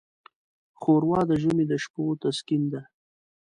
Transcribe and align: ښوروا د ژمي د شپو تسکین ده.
ښوروا 0.79 1.21
د 1.29 1.31
ژمي 1.41 1.65
د 1.71 1.73
شپو 1.83 2.03
تسکین 2.21 2.63
ده. 2.73 2.81